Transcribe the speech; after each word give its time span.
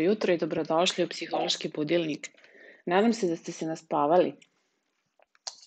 Dobro 0.00 0.12
jutro 0.12 0.32
i 0.32 0.38
dobrodošli 0.38 1.04
u 1.04 1.08
Psihološki 1.08 1.68
budilnik. 1.68 2.28
Nadam 2.86 3.12
se 3.12 3.26
da 3.28 3.36
ste 3.36 3.52
se 3.52 3.66
naspavali. 3.66 4.32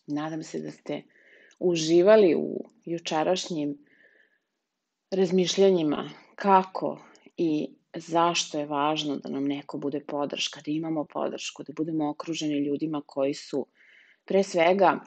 Nadam 0.07 0.43
se 0.43 0.59
da 0.59 0.71
ste 0.71 1.03
uživali 1.59 2.35
u 2.35 2.65
jučerašnjim 2.85 3.77
razmišljanjima 5.11 6.09
kako 6.35 6.97
i 7.37 7.75
zašto 7.95 8.59
je 8.59 8.65
važno 8.65 9.17
da 9.17 9.29
nam 9.29 9.45
neko 9.45 9.77
bude 9.77 9.99
podrška, 9.99 10.61
da 10.65 10.71
imamo 10.71 11.05
podršku, 11.05 11.63
da 11.63 11.73
budemo 11.73 12.09
okruženi 12.09 12.65
ljudima 12.65 13.01
koji 13.05 13.33
su 13.33 13.67
pre 14.25 14.43
svega 14.43 14.99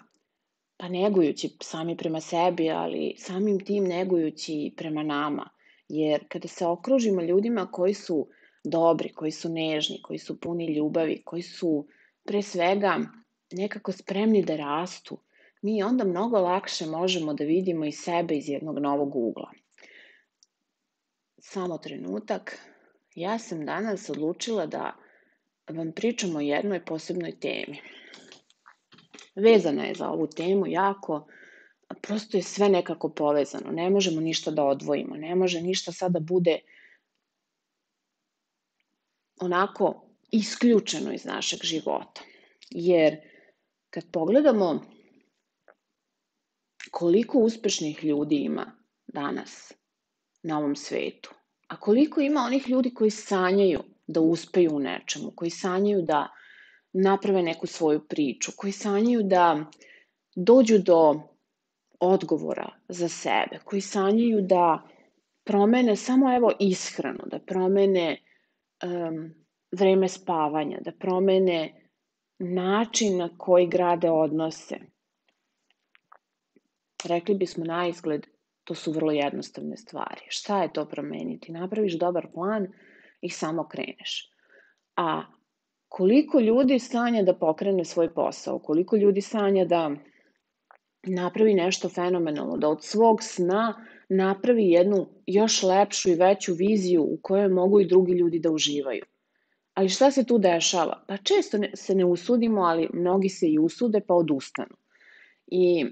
pa 0.77 0.89
negujući 0.89 1.57
sami 1.63 1.97
prema 1.97 2.21
sebi, 2.21 2.71
ali 2.71 3.15
samim 3.19 3.61
tim 3.65 3.85
negujući 3.85 4.75
prema 4.77 5.03
nama. 5.03 5.51
Jer 5.89 6.29
kada 6.29 6.49
se 6.49 6.67
okružimo 6.67 7.23
ljudima 7.23 7.67
koji 7.73 7.95
su 7.95 8.29
dobri, 8.71 9.13
koji 9.13 9.31
su 9.31 9.49
nežni, 9.49 10.03
koji 10.03 10.19
su 10.19 10.41
puni 10.41 10.75
ljubavi, 10.75 11.23
koji 11.25 11.43
su 11.43 11.87
pre 12.25 12.43
svega 12.43 12.99
nekako 13.53 13.93
spremni 13.93 14.43
da 14.43 14.57
rastu, 14.57 15.19
mi 15.63 15.83
onda 15.83 16.05
mnogo 16.05 16.39
lakše 16.39 16.87
možemo 16.87 17.35
da 17.35 17.45
vidimo 17.45 17.85
i 17.85 17.93
sebe 17.93 18.35
iz 18.35 18.49
jednog 18.49 18.79
novog 18.79 19.17
ugla. 19.17 19.51
Samo 21.39 21.79
trenutak. 21.79 22.59
Ja 23.15 23.39
sam 23.39 23.67
danas 23.67 24.11
odlučila 24.11 24.67
da 24.67 24.93
vam 25.71 25.93
pričam 25.93 26.37
o 26.37 26.41
jednoj 26.41 26.85
posebnoj 26.85 27.41
temi. 27.41 27.81
Vezana 29.35 29.85
je 29.85 29.95
za 29.95 30.09
ovu 30.09 30.27
temu 30.27 30.67
jako, 30.67 31.27
prosto 32.03 32.37
je 32.37 32.43
sve 32.43 32.69
nekako 32.69 33.09
povezano. 33.09 33.73
Ne 33.73 33.91
možemo 33.91 34.21
ništa 34.21 34.51
da 34.51 34.65
odvojimo, 34.65 35.17
ne 35.17 35.35
može 35.35 35.61
ništa 35.61 35.93
sada 35.93 36.19
da 36.19 36.25
bude 36.25 36.59
onako 39.41 40.07
isključeno 40.31 41.13
iz 41.13 41.25
našeg 41.25 41.59
života. 41.63 42.23
Jer 42.71 43.17
kad 43.91 44.05
pogledamo 44.13 44.85
koliko 46.91 47.39
uspešnih 47.39 48.05
ljudi 48.05 48.37
ima 48.37 48.73
danas 49.07 49.73
na 50.43 50.59
ovom 50.59 50.77
svetu, 50.77 51.31
a 51.69 51.81
koliko 51.81 52.21
ima 52.21 52.41
onih 52.41 52.69
ljudi 52.69 52.95
koji 52.95 53.11
sanjaju 53.11 53.81
da 54.07 54.21
uspeju 54.21 54.71
u 54.75 54.81
nečemu, 54.81 55.33
koji 55.37 55.51
sanjaju 55.51 56.03
da 56.03 56.29
naprave 56.93 57.43
neku 57.43 57.67
svoju 57.67 58.07
priču, 58.09 58.53
koji 58.57 58.73
sanjaju 58.73 59.23
da 59.23 59.65
dođu 60.37 60.79
do 60.79 61.21
odgovora 62.01 62.69
za 62.89 63.09
sebe, 63.09 63.59
koji 63.65 63.81
sanjaju 63.81 64.41
da 64.43 64.89
promene 65.45 65.97
samo 65.97 66.37
evo 66.37 66.53
ishranu, 66.61 67.25
da 67.27 67.39
promene 67.39 68.23
um, 68.85 69.35
vreme 69.73 70.09
spavanja, 70.09 70.79
da 70.81 70.93
promene 70.93 71.91
način 72.39 73.17
na 73.17 73.31
koji 73.39 73.67
grade 73.67 74.11
odnose. 74.11 74.77
Rekli 77.05 77.35
bismo 77.35 77.65
na 77.65 77.89
izgled, 77.89 78.27
to 78.65 78.75
su 78.75 78.93
vrlo 78.93 79.13
jednostavne 79.13 79.77
stvari. 79.77 80.27
Šta 80.29 80.63
je 80.63 80.73
to 80.73 80.85
promeniti? 80.89 81.53
Napraviš 81.53 81.99
dobar 81.99 82.27
plan 82.35 82.67
i 83.21 83.31
samo 83.31 83.69
kreneš. 83.69 84.31
A 84.97 85.23
koliko 85.89 86.41
ljudi 86.41 86.79
sanja 86.79 87.23
da 87.23 87.35
pokrene 87.35 87.85
svoj 87.85 88.15
posao, 88.15 88.59
koliko 88.59 88.97
ljudi 88.97 89.21
sanja 89.21 89.65
da 89.65 89.91
napravi 91.07 91.55
nešto 91.55 91.89
fenomenalno, 91.89 92.57
da 92.57 92.69
od 92.69 92.85
svog 92.85 93.23
sna 93.23 93.87
napravi 94.09 94.71
jednu 94.71 95.07
još 95.27 95.63
lepšu 95.63 96.11
i 96.11 96.15
veću 96.15 96.55
viziju 96.55 97.03
u 97.03 97.19
kojoj 97.23 97.49
mogu 97.49 97.81
i 97.81 97.87
drugi 97.87 98.13
ljudi 98.13 98.39
da 98.39 98.51
uživaju. 98.51 99.05
Ali 99.75 99.89
šta 99.89 100.11
se 100.11 100.25
tu 100.25 100.39
dešava? 100.39 101.05
Pa 101.09 101.17
često 101.17 101.59
ne, 101.59 101.71
se 101.75 101.95
ne 101.95 102.05
usudimo, 102.05 102.63
ali 102.63 102.89
mnogi 102.93 103.29
se 103.29 103.49
i 103.49 103.59
usude 103.59 104.01
pa 104.01 104.15
odustanu. 104.15 104.77
I 105.47 105.87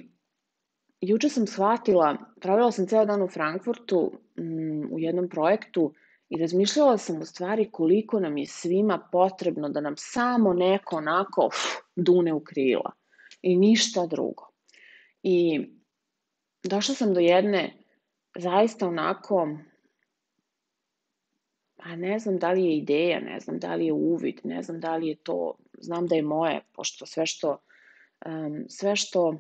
juče 1.01 1.29
sam 1.29 1.47
shvatila, 1.47 2.17
pravila 2.41 2.73
sam 2.73 2.87
ceo 2.87 3.05
dan 3.05 3.23
u 3.23 3.29
Frankfurtu 3.29 4.13
m, 4.37 4.89
u 4.93 4.99
jednom 5.01 5.29
projektu 5.29 5.93
i 6.29 6.39
razmišljala 6.39 6.99
sam 6.99 7.21
u 7.21 7.25
stvari 7.25 7.69
koliko 7.71 8.21
nam 8.21 8.37
je 8.37 8.47
svima 8.47 9.09
potrebno 9.13 9.69
da 9.69 9.81
nam 9.81 9.95
samo 9.97 10.53
neko 10.53 10.97
onako 10.97 11.47
uf, 11.47 11.55
dune 11.97 12.33
u 12.33 12.41
krila 12.41 12.93
i 13.43 13.57
ništa 13.57 14.07
drugo. 14.07 14.49
I 15.23 15.67
došla 16.63 16.95
sam 16.95 17.15
do 17.15 17.21
jedne 17.21 17.84
zaista 18.37 18.89
onako, 18.89 19.49
pa 21.77 21.97
ne 21.97 22.19
znam 22.19 22.39
da 22.39 22.53
li 22.53 22.65
je 22.65 22.77
ideja, 22.77 23.21
ne 23.21 23.41
znam 23.41 23.59
da 23.59 23.75
li 23.75 23.87
je 23.87 23.93
uvid, 23.93 24.41
ne 24.45 24.63
znam 24.63 24.81
da 24.81 24.97
li 24.97 25.09
je 25.09 25.15
to, 25.15 25.55
znam 25.79 26.07
da 26.07 26.15
je 26.15 26.23
moje, 26.23 26.61
pošto 26.73 27.07
sve 27.07 27.27
što, 27.27 27.59
um, 28.27 28.65
sve 28.69 28.97
što 28.97 29.35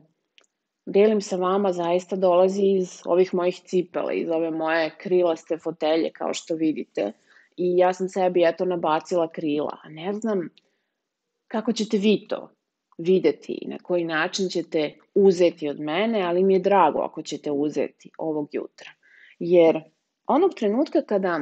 delim 0.87 1.21
sa 1.21 1.37
vama 1.37 1.73
zaista 1.73 2.17
dolazi 2.17 2.63
iz 2.63 3.03
ovih 3.05 3.35
mojih 3.35 3.61
cipela, 3.65 4.13
iz 4.13 4.31
ove 4.31 4.51
moje 4.51 4.95
krilaste 4.99 5.59
fotelje, 5.59 6.11
kao 6.13 6.35
što 6.35 6.55
vidite. 6.55 7.13
I 7.57 7.77
ja 7.77 7.93
sam 7.93 8.09
sebi 8.09 8.45
eto 8.45 8.65
nabacila 8.65 9.29
krila, 9.33 9.79
a 9.83 9.89
ne 9.89 10.13
znam 10.13 10.49
kako 11.49 11.73
ćete 11.73 11.99
vi 11.99 12.27
to 12.29 12.51
videti 12.99 13.59
i 13.63 13.69
na 13.69 13.79
koji 13.79 14.05
način 14.05 14.49
ćete 14.49 14.95
uzeti 15.15 15.69
od 15.69 15.81
mene, 15.81 16.23
ali 16.23 16.45
mi 16.45 16.55
je 16.55 16.61
drago 16.61 16.99
ako 16.99 17.23
ćete 17.23 17.51
uzeti 17.51 18.11
ovog 18.19 18.49
jutra. 18.53 18.91
Jer 19.39 19.83
onog 20.27 20.55
trenutka 20.55 21.03
kada 21.03 21.41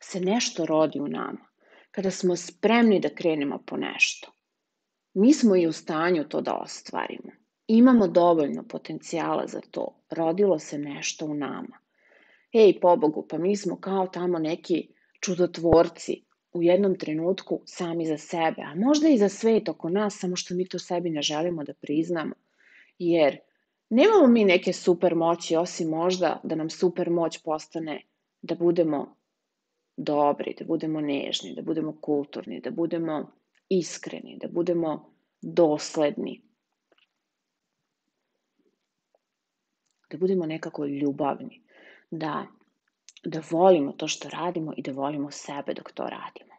se 0.00 0.20
nešto 0.20 0.66
rodi 0.66 1.00
u 1.00 1.08
nama, 1.08 1.46
kada 1.90 2.10
smo 2.10 2.36
spremni 2.36 3.00
da 3.00 3.08
krenemo 3.08 3.62
po 3.66 3.76
nešto, 3.76 4.32
mi 5.14 5.32
smo 5.32 5.56
i 5.56 5.66
u 5.66 5.72
stanju 5.72 6.24
to 6.28 6.40
da 6.40 6.54
ostvarimo. 6.54 7.32
Imamo 7.66 8.08
dovoljno 8.08 8.62
potencijala 8.68 9.46
za 9.46 9.60
to. 9.70 10.00
Rodilo 10.10 10.58
se 10.58 10.78
nešto 10.78 11.26
u 11.26 11.34
nama. 11.34 11.78
Ej, 12.52 12.80
pobogu, 12.80 13.26
pa 13.30 13.38
mi 13.38 13.56
smo 13.56 13.80
kao 13.80 14.06
tamo 14.06 14.38
neki 14.38 14.88
čudotvorci 15.20 16.22
u 16.54 16.62
jednom 16.62 16.98
trenutku 16.98 17.60
sami 17.64 18.06
za 18.06 18.18
sebe, 18.18 18.62
a 18.62 18.74
možda 18.74 19.08
i 19.08 19.18
za 19.18 19.28
svet 19.28 19.68
oko 19.68 19.88
nas, 19.88 20.18
samo 20.18 20.36
što 20.36 20.54
mi 20.54 20.68
to 20.68 20.78
sebi 20.78 21.10
ne 21.10 21.22
želimo 21.22 21.64
da 21.64 21.74
priznamo. 21.74 22.34
Jer 22.98 23.38
nemamo 23.90 24.26
mi 24.26 24.44
neke 24.44 24.72
super 24.72 25.14
moći, 25.14 25.56
osim 25.56 25.88
možda 25.88 26.40
da 26.42 26.54
nam 26.54 26.70
super 26.70 27.10
moć 27.10 27.38
postane 27.38 28.02
da 28.42 28.54
budemo 28.54 29.16
dobri, 29.96 30.54
da 30.58 30.64
budemo 30.64 31.00
nežni, 31.00 31.54
da 31.54 31.62
budemo 31.62 31.96
kulturni, 32.00 32.60
da 32.60 32.70
budemo 32.70 33.32
iskreni, 33.68 34.38
da 34.42 34.48
budemo 34.48 35.14
dosledni. 35.42 36.42
Da 40.10 40.18
budemo 40.18 40.46
nekako 40.46 40.86
ljubavni, 40.86 41.62
da 42.10 42.46
da 43.24 43.42
volimo 43.50 43.92
to 43.92 44.08
što 44.08 44.28
radimo 44.28 44.72
i 44.76 44.82
da 44.82 44.92
volimo 44.92 45.30
sebe 45.30 45.74
dok 45.74 45.92
to 45.92 46.02
radimo. 46.02 46.54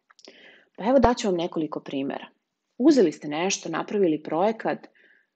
Pa 0.77 0.83
evo 0.83 0.99
daću 0.99 1.27
vam 1.27 1.37
nekoliko 1.37 1.79
primera. 1.79 2.27
Uzeli 2.77 3.11
ste 3.11 3.27
nešto, 3.27 3.69
napravili 3.69 4.23
projekat, 4.23 4.87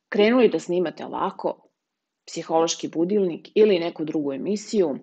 krenuli 0.10 0.50
da 0.50 0.60
snimate 0.60 1.06
ovako, 1.06 1.70
psihološki 2.28 2.88
budilnik 2.88 3.48
ili 3.56 3.80
neku 3.80 4.06
drugu 4.06 4.34
emisiju, 4.34 4.96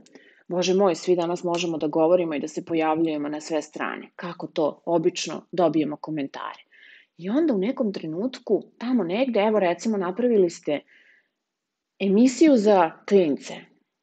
Bože 0.48 0.74
moj, 0.74 0.94
svi 0.94 1.16
danas 1.16 1.44
možemo 1.44 1.78
da 1.78 1.86
govorimo 1.86 2.34
i 2.34 2.40
da 2.40 2.48
se 2.48 2.64
pojavljujemo 2.64 3.28
na 3.28 3.40
sve 3.40 3.62
strane. 3.62 4.10
Kako 4.16 4.46
to 4.46 4.82
obično 4.84 5.46
dobijemo 5.52 5.96
komentare. 5.96 6.62
I 7.16 7.30
onda 7.30 7.54
u 7.54 7.58
nekom 7.58 7.92
trenutku, 7.92 8.62
tamo 8.78 9.04
negde, 9.04 9.40
evo 9.40 9.60
recimo 9.60 9.96
napravili 9.96 10.50
ste 10.50 10.80
emisiju 11.98 12.56
za 12.56 12.90
klince, 13.08 13.54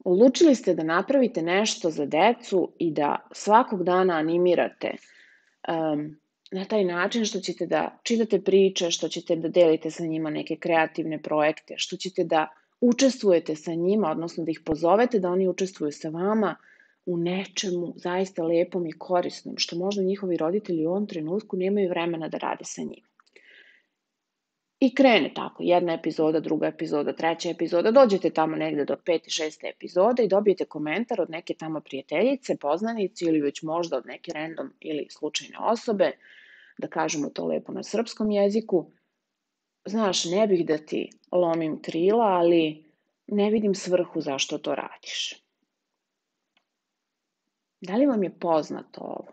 Odlučili 0.04 0.56
ste 0.56 0.74
da 0.74 0.84
napravite 0.84 1.42
nešto 1.42 1.90
za 1.90 2.06
decu 2.06 2.72
i 2.80 2.92
da 2.92 3.28
svakog 3.32 3.84
dana 3.84 4.14
animirate 4.14 4.92
um, 5.68 6.18
na 6.52 6.66
taj 6.66 6.84
način 6.84 7.26
što 7.26 7.40
ćete 7.40 7.66
da 7.66 8.00
čitate 8.04 8.42
priče, 8.42 8.92
što 8.92 9.08
ćete 9.08 9.36
da 9.36 9.48
delite 9.48 9.92
sa 9.92 10.06
njima 10.06 10.30
neke 10.30 10.56
kreativne 10.56 11.22
projekte, 11.22 11.74
što 11.78 11.98
ćete 11.98 12.24
da 12.24 12.48
učestvujete 12.82 13.56
sa 13.56 13.74
njima, 13.74 14.12
odnosno 14.12 14.44
da 14.44 14.52
ih 14.52 14.60
pozovete 14.66 15.20
da 15.20 15.30
oni 15.30 15.48
učestvuju 15.48 15.92
sa 15.92 16.10
vama 16.10 16.56
u 17.06 17.18
nečemu 17.18 17.94
zaista 17.96 18.44
lepom 18.44 18.88
i 18.88 18.98
korisnom, 19.00 19.56
što 19.58 19.78
možda 19.78 20.04
njihovi 20.04 20.38
roditelji 20.38 20.86
u 20.86 20.90
ovom 20.90 21.08
trenutku 21.08 21.58
nemaju 21.58 21.90
vremena 21.90 22.28
da 22.28 22.38
rade 22.38 22.66
sa 22.66 22.82
njima. 22.82 23.08
I 24.84 24.96
krene 24.96 25.32
tako, 25.34 25.64
jedna 25.64 25.94
epizoda, 25.94 26.40
druga 26.40 26.68
epizoda, 26.68 27.14
treća 27.14 27.50
epizoda, 27.50 27.92
dođete 27.92 28.30
tamo 28.30 28.56
negde 28.56 28.86
do 28.86 28.98
pete, 29.06 29.30
šeste 29.30 29.68
epizode 29.68 30.24
i 30.24 30.28
dobijete 30.28 30.66
komentar 30.66 31.22
od 31.22 31.30
neke 31.30 31.54
tamo 31.54 31.82
prijateljice, 31.82 32.58
poznanice 32.58 33.26
ili 33.26 33.42
već 33.42 33.62
možda 33.62 33.98
od 33.98 34.06
neke 34.06 34.32
random 34.34 34.74
ili 34.80 35.08
slučajne 35.10 35.58
osobe, 35.60 36.12
da 36.78 36.88
kažemo 36.88 37.30
to 37.30 37.46
lepo 37.46 37.72
na 37.72 37.84
srpskom 37.84 38.32
jeziku. 38.32 38.92
Znaš, 39.86 40.26
ne 40.26 40.48
bih 40.48 40.66
da 40.66 40.78
ti 40.78 41.10
lomim 41.32 41.82
krila, 41.82 42.26
ali 42.26 42.84
ne 43.28 43.50
vidim 43.52 43.76
svrhu 43.76 44.22
zašto 44.22 44.58
to 44.58 44.76
radiš. 44.76 45.44
Da 47.82 47.96
li 47.96 48.06
vam 48.06 48.24
je 48.24 48.40
poznato 48.40 49.02
ovo? 49.02 49.32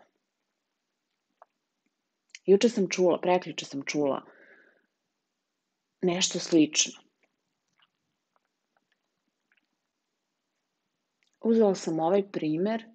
Juče 2.45 2.69
sam 2.69 2.89
čula, 2.89 3.19
prekliče 3.21 3.65
sam 3.65 3.81
čula 3.85 4.21
nešto 6.01 6.39
slično. 6.39 6.93
Uzela 11.41 11.75
sam 11.75 11.99
ovaj 11.99 12.23
primer, 12.31 12.85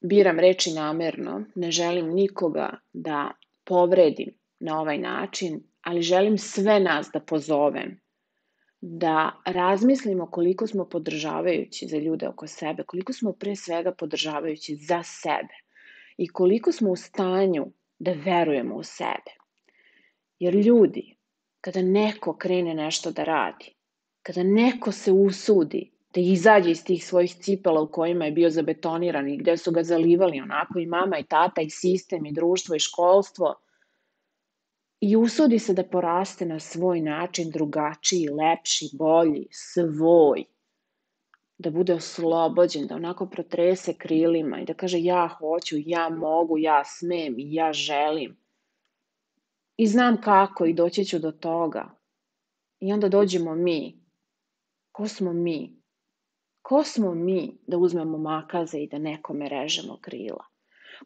biram 0.00 0.38
reči 0.38 0.72
namerno, 0.72 1.44
ne 1.54 1.70
želim 1.70 2.14
nikoga 2.14 2.78
da 2.92 3.30
povredim 3.64 4.38
na 4.60 4.80
ovaj 4.80 4.98
način, 4.98 5.62
ali 5.82 6.02
želim 6.02 6.38
sve 6.38 6.80
nas 6.80 7.10
da 7.12 7.20
pozovem 7.20 8.00
da 8.80 9.42
razmislimo 9.46 10.30
koliko 10.30 10.66
smo 10.66 10.88
podržavajući 10.88 11.86
za 11.86 11.96
ljude 11.96 12.28
oko 12.28 12.46
sebe, 12.46 12.82
koliko 12.82 13.12
smo 13.12 13.32
pre 13.32 13.56
svega 13.56 13.92
podržavajući 13.92 14.76
za 14.76 15.02
sebe 15.02 15.54
i 16.16 16.28
koliko 16.28 16.72
smo 16.72 16.90
u 16.90 16.96
stanju 16.96 17.72
da 17.98 18.12
verujemo 18.12 18.74
u 18.74 18.82
sebe. 18.82 19.30
Jer 20.38 20.54
ljudi, 20.54 21.16
kada 21.60 21.82
neko 21.82 22.36
krene 22.36 22.74
nešto 22.74 23.10
da 23.10 23.24
radi, 23.24 23.74
kada 24.22 24.42
neko 24.42 24.92
se 24.92 25.12
usudi 25.12 25.90
da 26.14 26.20
izađe 26.20 26.70
iz 26.70 26.84
tih 26.84 27.06
svojih 27.06 27.34
cipela 27.34 27.80
u 27.80 27.88
kojima 27.88 28.24
je 28.24 28.32
bio 28.32 28.50
zabetoniran 28.50 29.28
i 29.28 29.36
gde 29.36 29.56
su 29.56 29.72
ga 29.72 29.82
zalivali 29.82 30.40
onako 30.40 30.78
i 30.78 30.86
mama 30.86 31.18
i 31.18 31.24
tata 31.24 31.60
i 31.62 31.70
sistem 31.70 32.26
i 32.26 32.32
društvo 32.32 32.74
i 32.74 32.78
školstvo 32.78 33.54
i 35.00 35.16
usudi 35.16 35.58
se 35.58 35.74
da 35.74 35.84
poraste 35.84 36.46
na 36.46 36.58
svoj 36.60 37.00
način 37.00 37.50
drugačiji, 37.50 38.28
lepši, 38.28 38.88
bolji, 38.92 39.46
svoj, 39.50 40.44
da 41.58 41.70
bude 41.70 41.94
oslobođen, 41.94 42.86
da 42.86 42.94
onako 42.94 43.26
protrese 43.26 43.94
krilima 43.94 44.60
i 44.60 44.64
da 44.64 44.74
kaže 44.74 45.00
ja 45.02 45.28
hoću, 45.38 45.76
ja 45.78 46.08
mogu, 46.08 46.58
ja 46.58 46.84
smem 46.84 47.38
i 47.38 47.54
ja 47.54 47.72
želim. 47.72 48.36
I 49.80 49.86
znam 49.86 50.20
kako 50.20 50.64
i 50.66 50.74
doći 50.74 51.04
ću 51.04 51.18
do 51.18 51.32
toga. 51.32 51.90
I 52.80 52.92
onda 52.92 53.08
dođemo 53.08 53.54
mi. 53.54 54.04
Ko 54.92 55.08
smo 55.08 55.32
mi? 55.32 55.82
Ko 56.62 56.84
smo 56.84 57.14
mi 57.14 57.58
da 57.66 57.78
uzmemo 57.78 58.18
makaze 58.18 58.78
i 58.78 58.88
da 58.88 58.98
nekome 58.98 59.48
režemo 59.48 59.98
krila? 60.00 60.44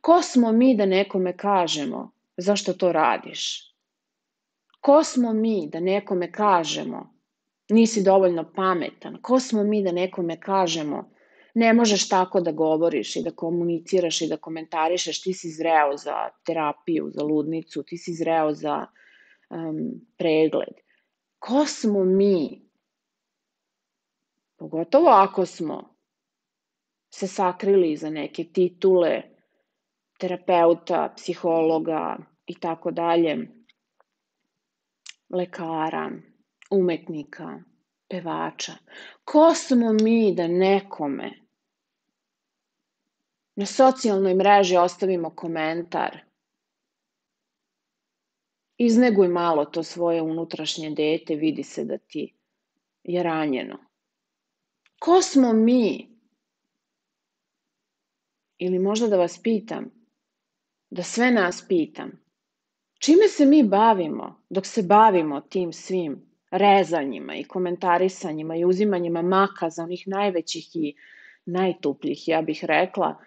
Ko 0.01 0.23
smo 0.23 0.53
mi 0.53 0.77
da 0.77 0.87
nekome 0.87 1.37
kažemo 1.37 2.11
zašto 2.37 2.73
to 2.73 2.93
radiš? 2.93 3.75
Ko 4.81 5.05
smo 5.05 5.33
mi 5.33 5.69
da 5.73 5.81
nekome 5.81 6.33
kažemo 6.33 7.15
nisi 7.71 8.03
dovoljno 8.03 8.53
pametan. 8.57 9.19
Ko 9.23 9.41
smo 9.41 9.65
mi 9.65 9.83
da 9.83 9.93
nekome 9.93 10.41
kažemo 10.41 11.14
ne 11.55 11.73
možeš 11.73 12.09
tako 12.09 12.41
da 12.41 12.53
govoriš 12.53 13.17
i 13.17 13.23
da 13.23 13.31
komuniciraš 13.31 14.21
i 14.21 14.29
da 14.29 14.37
komentarišeš, 14.37 15.23
ti 15.23 15.33
si 15.33 15.51
zreo 15.51 15.97
za 15.97 16.29
terapiju, 16.47 17.11
za 17.15 17.23
ludnicu, 17.23 17.83
ti 17.83 17.99
si 17.99 18.15
zreo 18.15 18.53
za 18.53 18.87
um, 19.51 20.01
pregled. 20.19 20.75
Ko 21.39 21.67
smo 21.67 22.05
mi? 22.05 22.63
Pogotovo 24.57 25.09
ako 25.09 25.47
smo 25.47 25.95
se 27.11 27.27
sakrili 27.27 27.97
za 27.97 28.11
neke 28.11 28.45
titule 28.45 29.23
terapeuta, 30.19 31.13
psihologa 31.17 32.17
i 32.47 32.55
tako 32.55 32.91
dalje, 32.91 33.49
lekara, 35.31 36.11
umetnika, 36.71 37.61
pevača. 38.09 38.73
Ko 39.25 39.55
smo 39.55 39.93
mi 39.93 40.35
da 40.35 40.49
nekome 40.49 41.44
na 43.57 43.67
socijalnoj 43.67 44.35
mreži 44.35 44.77
ostavimo 44.77 45.31
komentar 45.31 46.25
izneguj 48.79 49.29
malo 49.29 49.65
to 49.65 49.83
svoje 49.83 50.23
unutrašnje 50.23 50.91
dete, 50.91 51.35
vidi 51.35 51.63
se 51.63 51.85
da 51.85 51.99
ti 51.99 52.35
je 53.03 53.23
ranjeno. 53.23 53.79
Ko 54.99 55.23
smo 55.23 55.53
mi? 55.53 56.09
Ili 58.59 58.79
možda 58.79 59.09
da 59.09 59.17
vas 59.17 59.43
pitam, 59.43 59.91
da 60.91 61.03
sve 61.03 61.31
nas 61.31 61.65
pitam, 61.69 62.11
čime 62.99 63.29
se 63.29 63.47
mi 63.47 63.63
bavimo 63.63 64.45
dok 64.51 64.67
se 64.67 64.83
bavimo 64.83 65.41
tim 65.41 65.73
svim 65.73 66.23
rezanjima 66.51 67.35
i 67.37 67.45
komentarisanjima 67.45 68.57
i 68.57 68.65
uzimanjima 68.65 69.23
maka 69.23 69.71
za 69.71 69.83
onih 69.83 70.09
najvećih 70.09 70.77
i 70.77 70.95
najtupljih, 71.45 72.29
ja 72.29 72.43
bih 72.43 72.65
rekla, 72.65 73.21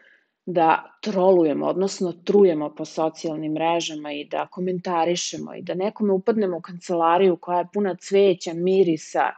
da 0.49 0.97
trolujemo, 1.01 1.65
odnosno 1.65 2.13
trujemo 2.23 2.75
po 2.75 2.85
socijalnim 2.85 3.53
mrežama 3.53 4.11
i 4.11 4.25
da 4.25 4.47
komentarišemo 4.47 5.55
i 5.55 5.61
da 5.61 5.73
nekome 5.73 6.13
upadnemo 6.13 6.57
u 6.57 6.61
kancelariju 6.61 7.37
koja 7.37 7.59
je 7.59 7.67
puna 7.73 7.95
cveća, 7.95 8.53
mirisa 8.53 9.29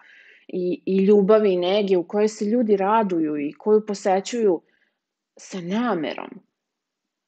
i, 0.47 0.81
i 0.85 0.97
ljubavi 0.97 1.53
i 1.53 1.57
nege 1.57 1.97
u 1.97 2.03
kojoj 2.03 2.27
se 2.27 2.45
ljudi 2.45 2.77
raduju 2.77 3.37
i 3.37 3.53
koju 3.53 3.85
posećuju 3.85 4.61
sa 5.37 5.61
namerom. 5.61 6.29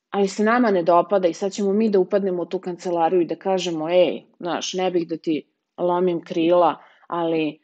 Ali 0.10 0.28
se 0.28 0.44
nama 0.44 0.72
ne 0.72 0.84
dopada 0.84 1.28
i 1.28 1.34
sad 1.34 1.52
ćemo 1.52 1.74
mi 1.74 1.90
da 1.90 2.00
upadnemo 2.00 2.42
u 2.42 2.46
tu 2.46 2.60
kancelariju 2.60 3.22
i 3.22 3.26
da 3.26 3.36
kažemo, 3.36 3.90
ej, 3.90 4.24
znaš, 4.40 4.74
ne 4.74 4.92
bih 4.92 5.08
da 5.08 5.18
ti 5.18 5.44
lomim 5.78 6.24
krila, 6.24 6.76
ali 7.08 7.60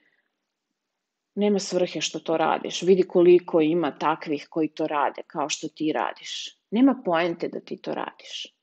nema 1.38 1.60
svrhe 1.60 2.02
što 2.02 2.20
to 2.20 2.38
radiš. 2.38 2.82
Vidi 2.82 3.04
koliko 3.04 3.62
ima 3.62 3.98
takvih 3.98 4.48
koji 4.50 4.68
to 4.68 4.88
rade 4.88 5.22
kao 5.28 5.50
što 5.50 5.68
ti 5.68 5.92
radiš. 5.92 6.58
Nema 6.72 7.02
poente 7.06 7.48
da 7.48 7.60
ti 7.60 7.78
to 7.78 7.94
radiš. 7.94 8.56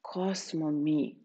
Ko 0.00 0.34
smo 0.34 0.70
mi? 0.70 1.16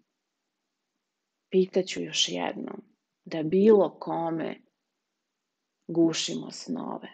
Pitaću 1.50 2.02
još 2.02 2.30
jednom. 2.30 2.82
Da 3.26 3.44
bilo 3.44 3.98
kome 4.00 4.56
gušimo 5.88 6.52
snove. 6.52 7.08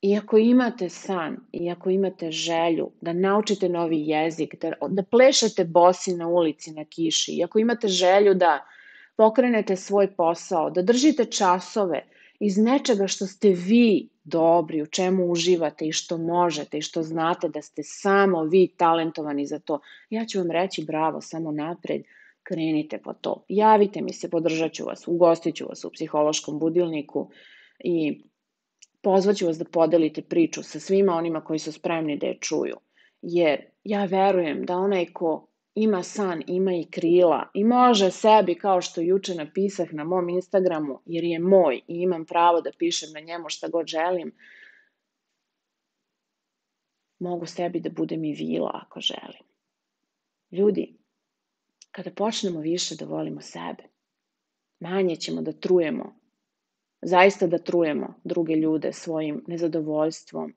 I 0.00 0.16
ako 0.16 0.38
imate 0.38 0.88
san, 0.88 1.36
i 1.52 1.70
ako 1.70 1.90
imate 1.90 2.30
želju 2.30 2.90
da 3.00 3.12
naučite 3.12 3.68
novi 3.68 4.08
jezik, 4.08 4.54
da, 4.60 4.72
da 4.88 5.02
plešete 5.02 5.64
bosi 5.64 6.14
na 6.16 6.28
ulici 6.28 6.72
na 6.72 6.84
kiši, 6.84 7.32
i 7.32 7.44
ako 7.44 7.58
imate 7.58 7.88
želju 7.88 8.34
da 8.34 8.66
pokrenete 9.18 9.76
svoj 9.76 10.14
posao, 10.16 10.70
da 10.70 10.82
držite 10.82 11.24
časove 11.24 12.04
iz 12.40 12.58
nečega 12.58 13.06
što 13.06 13.26
ste 13.26 13.48
vi 13.48 14.08
dobri, 14.24 14.82
u 14.82 14.86
čemu 14.86 15.26
uživate 15.30 15.86
i 15.86 15.92
što 15.92 16.18
možete 16.18 16.78
i 16.78 16.82
što 16.82 17.02
znate 17.02 17.48
da 17.48 17.62
ste 17.62 17.82
samo 17.82 18.44
vi 18.44 18.68
talentovani 18.76 19.46
za 19.46 19.58
to, 19.58 19.80
ja 20.10 20.24
ću 20.24 20.38
vam 20.38 20.50
reći 20.50 20.84
bravo, 20.84 21.20
samo 21.20 21.52
napred, 21.52 22.02
krenite 22.42 22.98
po 22.98 23.12
to. 23.12 23.44
Javite 23.48 24.02
mi 24.02 24.12
se, 24.12 24.30
podržat 24.30 24.72
ću 24.72 24.84
vas, 24.84 25.08
ugostit 25.08 25.56
ću 25.56 25.66
vas 25.68 25.84
u 25.84 25.90
psihološkom 25.90 26.58
budilniku 26.58 27.30
i 27.78 28.22
pozvaću 29.02 29.46
vas 29.46 29.58
da 29.58 29.64
podelite 29.64 30.22
priču 30.22 30.62
sa 30.62 30.80
svima 30.80 31.14
onima 31.14 31.40
koji 31.40 31.58
su 31.58 31.72
spremni 31.72 32.18
da 32.18 32.26
je 32.26 32.38
čuju. 32.40 32.76
Jer 33.22 33.64
ja 33.84 34.04
verujem 34.04 34.64
da 34.64 34.76
onaj 34.76 35.06
ko 35.12 35.48
ima 35.82 36.02
san, 36.02 36.42
ima 36.46 36.72
i 36.72 36.84
krila 36.90 37.50
i 37.54 37.64
može 37.64 38.10
sebi, 38.10 38.54
kao 38.54 38.80
što 38.80 39.00
juče 39.00 39.34
napisah 39.34 39.92
na 39.92 40.04
mom 40.04 40.28
Instagramu, 40.28 41.00
jer 41.06 41.24
je 41.24 41.38
moj 41.38 41.76
i 41.76 41.82
imam 42.02 42.24
pravo 42.24 42.60
da 42.60 42.70
pišem 42.78 43.12
na 43.12 43.20
njemu 43.20 43.48
šta 43.48 43.68
god 43.68 43.86
želim, 43.86 44.32
mogu 47.18 47.46
sebi 47.46 47.80
da 47.80 47.90
budem 47.90 48.24
i 48.24 48.32
vila 48.32 48.70
ako 48.74 49.00
želim. 49.00 49.42
Ljudi, 50.50 50.94
kada 51.90 52.10
počnemo 52.10 52.60
više 52.60 52.94
da 52.94 53.04
volimo 53.04 53.40
sebe, 53.40 53.82
manje 54.80 55.16
ćemo 55.16 55.42
da 55.42 55.52
trujemo 55.52 56.18
zaista 57.02 57.46
da 57.46 57.58
trujemo 57.58 58.14
druge 58.24 58.54
ljude 58.54 58.92
svojim 58.92 59.44
nezadovoljstvom, 59.46 60.54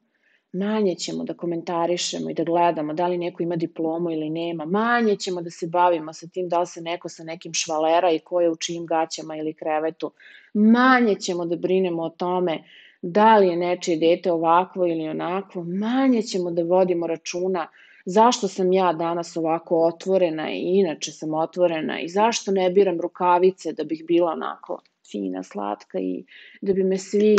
manje 0.53 0.95
ćemo 0.95 1.23
da 1.23 1.33
komentarišemo 1.33 2.29
i 2.29 2.33
da 2.33 2.43
gledamo 2.43 2.93
da 2.93 3.07
li 3.07 3.17
neko 3.17 3.43
ima 3.43 3.55
diplomu 3.55 4.11
ili 4.11 4.29
nema, 4.29 4.65
manje 4.65 5.15
ćemo 5.15 5.41
da 5.41 5.49
se 5.49 5.67
bavimo 5.67 6.13
sa 6.13 6.27
tim 6.27 6.49
da 6.49 6.59
li 6.59 6.67
se 6.67 6.81
neko 6.81 7.09
sa 7.09 7.23
nekim 7.23 7.53
švalera 7.53 8.11
i 8.11 8.19
ko 8.19 8.41
je 8.41 8.49
u 8.49 8.55
čijim 8.55 8.85
gaćama 8.85 9.35
ili 9.35 9.53
krevetu, 9.53 10.11
manje 10.53 11.15
ćemo 11.15 11.45
da 11.45 11.55
brinemo 11.55 12.03
o 12.03 12.09
tome 12.09 12.63
da 13.01 13.37
li 13.37 13.47
je 13.47 13.57
nečije 13.57 13.97
dete 13.97 14.31
ovakvo 14.31 14.87
ili 14.87 15.09
onakvo, 15.09 15.63
manje 15.63 16.21
ćemo 16.21 16.51
da 16.51 16.63
vodimo 16.63 17.07
računa 17.07 17.67
zašto 18.05 18.47
sam 18.47 18.73
ja 18.73 18.93
danas 18.93 19.37
ovako 19.37 19.83
otvorena 19.83 20.51
i 20.51 20.59
inače 20.61 21.11
sam 21.11 21.33
otvorena 21.33 21.99
i 21.99 22.07
zašto 22.07 22.51
ne 22.51 22.69
biram 22.69 23.01
rukavice 23.01 23.73
da 23.73 23.83
bih 23.83 24.03
bila 24.07 24.31
onako 24.31 24.81
fina, 25.11 25.43
slatka 25.43 25.99
i 25.99 26.25
da 26.61 26.73
bi 26.73 26.83
me 26.83 26.97
svi 26.97 27.35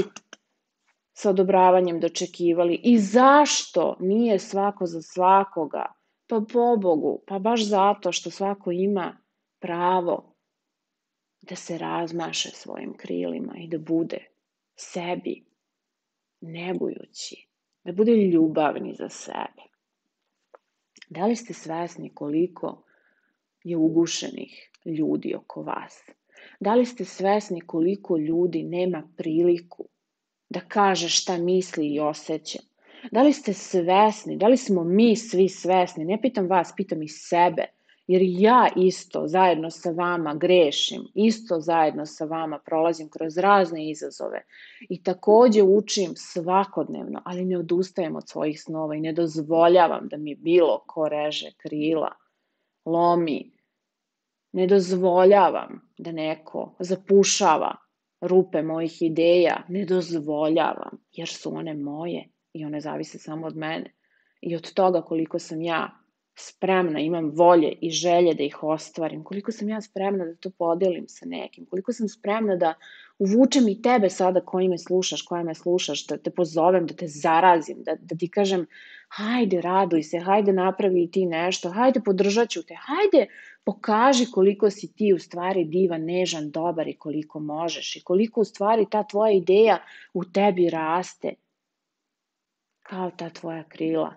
sa 1.13 1.31
odobravanjem 1.31 2.01
dočekivali. 2.01 2.81
I 2.83 2.99
zašto 2.99 3.97
nije 4.01 4.39
svako 4.39 4.87
za 4.87 5.03
svakoga? 5.03 5.85
Pa 6.29 6.41
po 6.53 6.77
Bogu, 6.77 7.25
pa 7.27 7.39
baš 7.39 7.67
zato 7.67 8.13
što 8.13 8.31
svako 8.31 8.71
ima 8.73 9.19
pravo 9.61 10.35
da 11.43 11.57
se 11.57 11.79
razmaše 11.79 12.51
svojim 12.51 12.97
krilima 12.97 13.55
i 13.59 13.69
da 13.69 13.79
bude 13.79 14.19
sebi, 14.75 15.45
negujući, 16.41 17.49
da 17.85 17.93
bude 17.93 18.13
ljubavni 18.13 18.95
za 18.95 19.09
sebe. 19.09 19.63
Da 21.09 21.27
li 21.27 21.37
ste 21.37 21.55
svesni 21.55 22.15
koliko 22.15 22.85
je 23.65 23.77
ugušenih 23.77 24.71
ljudi 24.85 25.35
oko 25.35 25.63
vas? 25.63 26.03
Da 26.61 26.75
li 26.75 26.87
ste 26.87 27.05
svesni 27.05 27.61
koliko 27.61 28.19
ljudi 28.19 28.63
nema 28.63 29.09
priliku 29.17 29.92
da 30.53 30.61
kaže 30.69 31.09
šta 31.09 31.37
misli 31.37 31.87
i 31.87 32.01
osjeća? 32.01 32.59
Da 33.11 33.23
li 33.23 33.33
ste 33.33 33.53
svesni, 33.53 34.37
da 34.37 34.49
li 34.49 34.57
smo 34.57 34.85
mi 34.85 35.17
svi 35.17 35.49
svesni, 35.49 36.05
ne 36.05 36.21
pitam 36.23 36.47
vas, 36.47 36.73
pitam 36.77 37.03
i 37.03 37.09
sebe, 37.09 37.67
jer 38.07 38.23
ja 38.25 38.69
isto 38.77 39.27
zajedno 39.27 39.71
sa 39.71 39.91
vama 39.91 40.35
grešim, 40.35 41.03
isto 41.15 41.61
zajedno 41.61 42.07
sa 42.07 42.25
vama 42.25 42.59
prolazim 42.59 43.09
kroz 43.09 43.39
razne 43.39 43.91
izazove 43.91 44.45
i 44.89 45.03
takođe 45.03 45.63
učim 45.63 46.13
svakodnevno, 46.17 47.23
ali 47.25 47.45
ne 47.45 47.59
odustajem 47.59 48.17
od 48.17 48.29
svojih 48.29 48.63
snova 48.63 48.95
i 48.95 49.01
ne 49.01 49.13
dozvoljavam 49.13 50.09
da 50.09 50.17
mi 50.17 50.35
bilo 50.35 50.85
ko 50.87 51.09
reže 51.09 51.51
krila, 51.57 52.13
lomi, 52.85 53.53
ne 54.53 54.67
dozvoljavam 54.67 55.81
da 55.99 56.13
neko 56.13 56.75
zapušava 56.79 57.77
rupe 58.23 58.63
mojih 58.63 59.03
ideja, 59.03 59.63
ne 59.69 59.85
dozvoljavam, 59.85 60.99
jer 61.13 61.29
su 61.29 61.55
one 61.55 61.75
moje 61.75 62.29
i 62.53 62.65
one 62.65 62.81
zavise 62.81 63.19
samo 63.19 63.47
od 63.47 63.57
mene. 63.57 63.93
I 64.41 64.57
od 64.57 64.73
toga 64.73 65.03
koliko 65.03 65.39
sam 65.39 65.63
ja 65.63 66.03
spremna, 66.39 67.01
imam 67.01 67.31
volje 67.31 67.73
i 67.81 67.91
želje 67.91 68.35
da 68.35 68.43
ih 68.43 68.63
ostvarim, 68.63 69.25
koliko 69.25 69.53
sam 69.53 69.69
ja 69.69 69.81
spremna 69.81 70.25
da 70.25 70.35
to 70.35 70.51
podelim 70.51 71.05
sa 71.09 71.27
nekim, 71.27 71.67
koliko 71.67 71.93
sam 71.93 72.09
spremna 72.09 72.57
da 72.57 72.75
uvučem 73.19 73.69
i 73.69 73.83
tebe 73.83 74.11
sada 74.11 74.41
koji 74.41 74.69
me 74.69 74.79
slušaš, 74.79 75.23
koja 75.23 75.43
me 75.43 75.55
slušaš, 75.55 76.07
da 76.07 76.17
te 76.17 76.31
pozovem, 76.31 76.87
da 76.87 76.95
te 76.95 77.07
zarazim, 77.07 77.83
da, 77.83 77.97
da 78.01 78.17
ti 78.17 78.29
kažem 78.29 78.67
hajde 79.09 79.61
raduj 79.61 80.03
se, 80.03 80.19
hajde 80.19 80.53
napravi 80.53 81.11
ti 81.11 81.27
nešto, 81.27 81.71
hajde 81.71 82.01
podržat 82.01 82.49
ću 82.49 82.63
te, 82.63 82.75
hajde 82.75 83.27
pokaži 83.65 84.27
koliko 84.33 84.71
si 84.71 84.93
ti 84.95 85.13
u 85.13 85.19
stvari 85.19 85.65
divan, 85.65 86.05
nežan, 86.05 86.51
dobar 86.51 86.89
i 86.89 86.99
koliko 86.99 87.41
možeš 87.41 87.97
i 87.97 88.05
koliko 88.05 88.41
u 88.41 88.45
stvari 88.45 88.87
ta 88.91 89.03
tvoja 89.07 89.33
ideja 89.33 89.79
u 90.15 90.25
tebi 90.25 90.71
raste 90.71 91.35
kao 92.83 93.11
ta 93.11 93.31
tvoja 93.31 93.69
krila. 93.69 94.15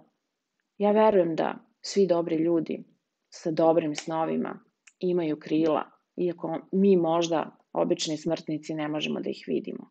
Ja 0.78 0.92
verujem 0.92 1.36
da 1.36 1.56
svi 1.82 2.08
dobri 2.08 2.36
ljudi 2.36 2.84
sa 3.30 3.52
dobrim 3.52 3.96
snovima 3.96 4.60
imaju 5.00 5.40
krila, 5.40 5.84
iako 6.16 6.60
mi 6.72 6.98
možda, 6.98 7.58
obični 7.74 8.18
smrtnici, 8.18 8.74
ne 8.74 8.88
možemo 8.88 9.20
da 9.20 9.30
ih 9.30 9.44
vidimo. 9.48 9.90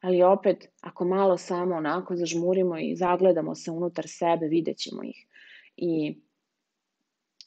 Ali 0.00 0.22
opet, 0.22 0.68
ako 0.80 1.04
malo 1.04 1.38
samo 1.38 1.74
onako 1.74 2.16
zažmurimo 2.16 2.78
i 2.78 2.96
zagledamo 2.96 3.54
se 3.54 3.70
unutar 3.70 4.04
sebe, 4.08 4.46
vidjet 4.46 4.76
ćemo 4.76 5.02
ih. 5.02 5.26
I 5.76 6.20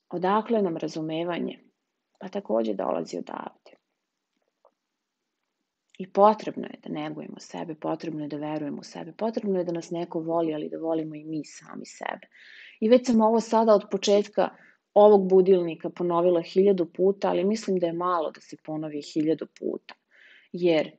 odakle 0.09 0.61
nam 0.61 0.77
razumevanje? 0.77 1.59
Pa 2.19 2.27
takođe 2.29 2.73
dolazi 2.73 3.17
odavde. 3.17 3.71
I 5.97 6.11
potrebno 6.13 6.67
je 6.67 6.79
da 6.83 6.89
negujemo 6.89 7.39
sebe, 7.39 7.75
potrebno 7.75 8.23
je 8.23 8.27
da 8.27 8.37
verujemo 8.37 8.79
u 8.79 8.83
sebe, 8.83 9.13
potrebno 9.17 9.59
je 9.59 9.65
da 9.65 9.71
nas 9.71 9.91
neko 9.91 10.19
voli, 10.19 10.53
ali 10.53 10.69
da 10.69 10.77
volimo 10.77 11.15
i 11.15 11.23
mi 11.23 11.45
sami 11.45 11.85
sebe. 11.85 12.27
I 12.79 12.89
već 12.89 13.05
sam 13.07 13.21
ovo 13.21 13.39
sada 13.39 13.73
od 13.73 13.85
početka 13.91 14.49
ovog 14.93 15.29
budilnika 15.29 15.89
ponovila 15.89 16.41
hiljadu 16.41 16.85
puta, 16.85 17.29
ali 17.29 17.43
mislim 17.43 17.79
da 17.79 17.87
je 17.87 17.93
malo 17.93 18.31
da 18.31 18.41
se 18.41 18.57
ponovi 18.65 19.01
hiljadu 19.01 19.47
puta. 19.59 19.93
Jer 20.51 20.91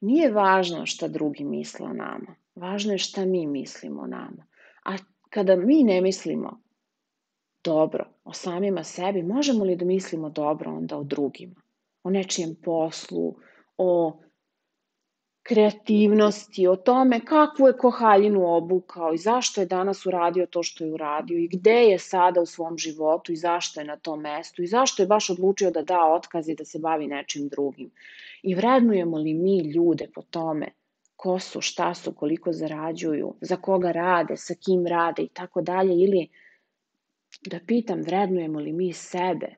nije 0.00 0.30
važno 0.30 0.86
šta 0.86 1.08
drugi 1.08 1.44
misle 1.44 1.86
o 1.86 1.92
nama, 1.92 2.36
važno 2.54 2.92
je 2.92 2.98
šta 2.98 3.24
mi 3.24 3.46
mislimo 3.46 4.02
o 4.02 4.06
nama. 4.06 4.46
A 4.84 4.96
kada 5.30 5.56
mi 5.56 5.82
ne 5.82 6.00
mislimo 6.00 6.60
dobro 7.64 8.04
o 8.24 8.32
samima 8.32 8.84
sebi, 8.84 9.22
možemo 9.22 9.64
li 9.64 9.76
da 9.76 9.84
mislimo 9.84 10.30
dobro 10.30 10.70
onda 10.70 10.96
o 10.96 11.04
drugima? 11.04 11.60
O 12.02 12.10
nečijem 12.10 12.54
poslu, 12.64 13.34
o 13.76 14.18
kreativnosti, 15.42 16.66
o 16.66 16.76
tome 16.76 17.20
kakvu 17.24 17.66
je 17.66 17.76
ko 17.76 17.90
haljinu 17.90 18.56
obukao 18.56 19.14
i 19.14 19.18
zašto 19.18 19.60
je 19.60 19.66
danas 19.66 20.06
uradio 20.06 20.46
to 20.46 20.62
što 20.62 20.84
je 20.84 20.92
uradio 20.92 21.38
i 21.38 21.48
gde 21.48 21.84
je 21.84 21.98
sada 21.98 22.40
u 22.40 22.46
svom 22.46 22.78
životu 22.78 23.32
i 23.32 23.36
zašto 23.36 23.80
je 23.80 23.86
na 23.86 23.96
tom 23.96 24.20
mestu 24.20 24.62
i 24.62 24.66
zašto 24.66 25.02
je 25.02 25.06
baš 25.06 25.30
odlučio 25.30 25.70
da 25.70 25.82
da 25.82 26.04
otkaz 26.04 26.48
i 26.48 26.54
da 26.54 26.64
se 26.64 26.78
bavi 26.78 27.06
nečim 27.06 27.48
drugim. 27.48 27.90
I 28.42 28.54
vrednujemo 28.54 29.16
li 29.16 29.34
mi 29.34 29.58
ljude 29.58 30.08
po 30.14 30.22
tome 30.22 30.68
ko 31.16 31.38
su, 31.38 31.60
šta 31.60 31.94
su, 31.94 32.12
koliko 32.12 32.52
zarađuju, 32.52 33.34
za 33.40 33.56
koga 33.56 33.92
rade, 33.92 34.36
sa 34.36 34.54
kim 34.54 34.86
rade 34.86 35.22
i 35.22 35.28
tako 35.28 35.62
dalje 35.62 35.94
ili 35.94 36.28
da 37.50 37.60
pitam 37.66 38.00
vrednujemo 38.00 38.60
li 38.60 38.72
mi 38.72 38.92
sebe, 38.92 39.54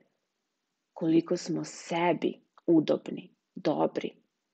koliko 0.93 1.37
smo 1.37 1.63
sebi 1.63 2.33
udobni, 2.67 3.29
dobri, 3.55 4.11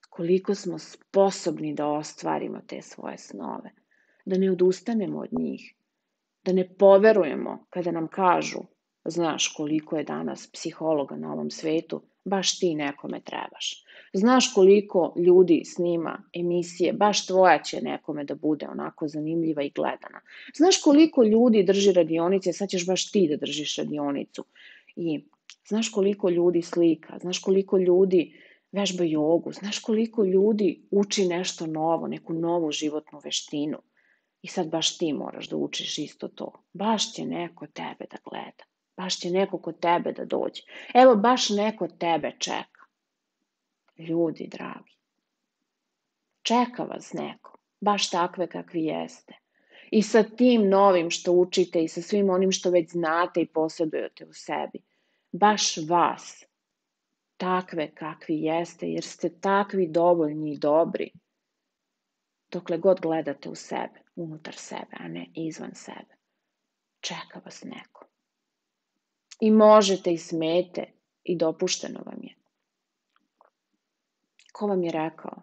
koliko 0.09 0.55
smo 0.55 0.79
sposobni 0.79 1.73
da 1.73 1.87
ostvarimo 1.87 2.61
te 2.67 2.81
svoje 2.81 3.17
snove, 3.17 3.71
da 4.25 4.37
ne 4.37 4.51
odustanemo 4.51 5.19
od 5.19 5.29
njih, 5.31 5.73
da 6.43 6.53
ne 6.53 6.69
poverujemo 6.77 7.65
kada 7.69 7.91
nam 7.91 8.07
kažu, 8.07 8.59
znaš 9.05 9.47
koliko 9.47 9.97
je 9.97 10.03
danas 10.03 10.51
psihologa 10.51 11.15
na 11.15 11.33
ovom 11.33 11.49
svetu, 11.51 12.01
baš 12.25 12.59
ti 12.59 12.75
nekome 12.75 13.21
trebaš. 13.21 13.83
Znaš 14.13 14.53
koliko 14.53 15.13
ljudi 15.17 15.61
snima 15.65 16.23
emisije, 16.33 16.93
baš 16.93 17.25
tvoja 17.25 17.63
će 17.63 17.81
nekome 17.81 18.23
da 18.23 18.35
bude 18.35 18.67
onako 18.67 19.07
zanimljiva 19.07 19.63
i 19.63 19.69
gledana. 19.69 20.21
Znaš 20.55 20.81
koliko 20.81 21.23
ljudi 21.23 21.63
drži 21.63 21.91
radionice, 21.91 22.53
sad 22.53 22.69
ćeš 22.69 22.87
baš 22.87 23.11
ti 23.11 23.27
da 23.29 23.37
držiš 23.37 23.75
radionicu. 23.75 24.45
I 24.95 25.23
znaš 25.67 25.89
koliko 25.89 26.29
ljudi 26.29 26.61
slika, 26.61 27.17
znaš 27.21 27.39
koliko 27.39 27.77
ljudi 27.77 28.33
vežba 28.71 29.03
jogu. 29.03 29.51
Znaš 29.51 29.79
koliko 29.79 30.23
ljudi 30.23 30.87
uči 30.91 31.27
nešto 31.27 31.67
novo, 31.67 32.07
neku 32.07 32.33
novu 32.33 32.71
životnu 32.71 33.21
veštinu. 33.23 33.77
I 34.41 34.47
sad 34.47 34.69
baš 34.69 34.97
ti 34.97 35.13
moraš 35.13 35.49
da 35.49 35.55
učiš 35.55 35.97
isto 35.97 36.27
to. 36.27 36.51
Baš 36.73 37.13
će 37.13 37.25
neko 37.25 37.67
tebe 37.67 38.05
da 38.11 38.17
gleda. 38.29 38.63
Baš 38.97 39.19
će 39.19 39.29
neko 39.31 39.57
kod 39.57 39.79
tebe 39.79 40.11
da 40.11 40.25
dođe. 40.25 40.61
Evo, 40.93 41.15
baš 41.15 41.49
neko 41.49 41.87
tebe 41.87 42.31
čeka. 42.39 42.80
Ljudi 44.01 44.47
dragi. 44.51 44.97
Čeka 46.41 46.83
vas 46.83 47.13
neko. 47.13 47.57
Baš 47.79 48.09
takve 48.09 48.47
kakvi 48.47 48.83
jeste. 48.83 49.33
I 49.91 50.01
sa 50.01 50.23
tim 50.23 50.69
novim 50.69 51.09
što 51.09 51.31
učite 51.31 51.83
i 51.83 51.87
sa 51.87 52.01
svim 52.01 52.29
onim 52.29 52.51
što 52.51 52.69
već 52.69 52.91
znate 52.91 53.41
i 53.41 53.47
posjedujete 53.47 54.25
u 54.25 54.33
sebi. 54.33 54.79
Baš 55.31 55.77
vas 55.89 56.45
takve 57.37 57.91
kakvi 57.95 58.41
jeste, 58.41 58.87
jer 58.87 59.03
ste 59.03 59.29
takvi 59.29 59.87
dovoljni 59.87 60.53
i 60.53 60.57
dobri. 60.57 61.11
Dokle 62.51 62.77
god 62.77 63.01
gledate 63.01 63.49
u 63.49 63.55
sebe, 63.55 64.01
unutar 64.15 64.55
sebe, 64.55 64.97
a 64.99 65.07
ne 65.07 65.27
izvan 65.35 65.75
sebe. 65.75 66.15
Čeka 66.99 67.41
vas 67.45 67.63
neko. 67.63 68.05
I 69.39 69.51
možete 69.51 70.13
i 70.13 70.17
smete 70.17 70.91
i 71.23 71.37
dopušteno 71.37 71.99
vam 72.05 72.23
je. 72.23 72.40
Ko 74.61 74.67
vam 74.67 74.83
je 74.83 74.91
rekao? 74.91 75.41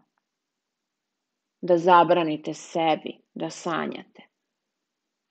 Da 1.60 1.76
zabranite 1.78 2.54
sebi 2.54 3.16
da 3.34 3.50
sanjate. 3.50 4.22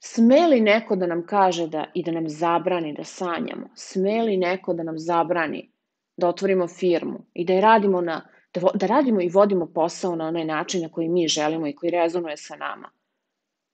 Sme 0.03 0.47
li 0.47 0.61
neko 0.61 0.95
da 0.95 1.07
nam 1.07 1.25
kaže 1.25 1.67
da 1.67 1.85
i 1.93 2.03
da 2.03 2.11
nam 2.11 2.27
zabrani 2.29 2.93
da 2.93 3.03
sanjamo? 3.03 3.69
Sme 3.75 4.21
li 4.23 4.37
neko 4.37 4.73
da 4.73 4.83
nam 4.83 4.99
zabrani 4.99 5.71
da 6.17 6.27
otvorimo 6.27 6.67
firmu 6.67 7.19
i 7.33 7.45
da 7.45 7.53
je 7.53 7.61
radimo 7.61 8.01
na 8.01 8.21
da, 8.53 8.61
da 8.73 8.87
radimo 8.87 9.21
i 9.21 9.29
vodimo 9.29 9.65
posao 9.73 10.15
na 10.15 10.27
onaj 10.27 10.45
način 10.45 10.81
na 10.81 10.89
koji 10.89 11.09
mi 11.09 11.27
želimo 11.27 11.67
i 11.67 11.75
koji 11.75 11.91
rezonuje 11.91 12.37
sa 12.37 12.55
nama. 12.55 12.89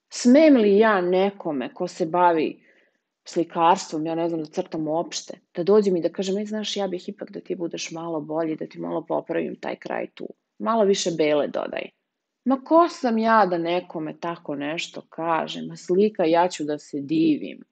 Smem 0.10 0.58
li 0.58 0.78
ja 0.78 1.02
nekome 1.02 1.74
ko 1.74 1.88
se 1.88 2.06
bavi 2.06 2.66
slikarstvom, 3.26 4.06
ja 4.06 4.16
ne 4.16 4.30
znam 4.30 4.44
da 4.44 4.46
crtam 4.46 4.88
uopšte, 4.88 5.40
da 5.56 5.64
dođem 5.64 5.96
i 5.96 6.02
da 6.02 6.10
kažem, 6.10 6.38
ej, 6.38 6.46
znaš, 6.46 6.78
ja 6.78 6.88
bih 6.88 7.10
ipak 7.10 7.32
da 7.32 7.40
ti 7.40 7.56
budeš 7.56 7.92
malo 7.92 8.22
bolji, 8.22 8.56
da 8.56 8.68
ti 8.68 8.80
malo 8.80 9.06
popravim 9.06 9.56
taj 9.56 9.76
kraj 9.76 10.08
tu. 10.14 10.28
Malo 10.60 10.84
više 10.84 11.12
bele 11.18 11.48
dodaj. 11.48 11.90
Ma 12.46 12.62
ko 12.66 12.90
sam 12.90 13.18
ja 13.18 13.46
da 13.46 13.58
nekome 13.58 14.18
tako 14.20 14.56
nešto 14.56 15.02
kažem? 15.10 15.68
Ma 15.68 15.76
slika, 15.76 16.26
ja 16.26 16.48
ću 16.48 16.64
da 16.64 16.80
se 16.80 17.02
divim. 17.02 17.64